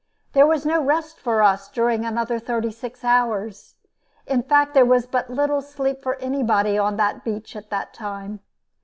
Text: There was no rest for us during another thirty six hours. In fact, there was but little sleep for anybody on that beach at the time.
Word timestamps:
There 0.33 0.47
was 0.47 0.65
no 0.65 0.81
rest 0.83 1.19
for 1.19 1.43
us 1.43 1.67
during 1.69 2.03
another 2.05 2.39
thirty 2.39 2.71
six 2.71 3.03
hours. 3.03 3.75
In 4.25 4.41
fact, 4.41 4.73
there 4.73 4.83
was 4.83 5.05
but 5.05 5.29
little 5.29 5.61
sleep 5.61 6.01
for 6.01 6.15
anybody 6.15 6.75
on 6.75 6.97
that 6.97 7.23
beach 7.23 7.55
at 7.55 7.69
the 7.69 7.87
time. 7.93 8.39